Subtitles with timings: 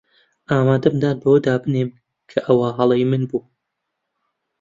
[0.53, 1.89] ئامادەم دان بەوەدا بنێم
[2.29, 3.41] کە ئەوە هەڵەی من بوو.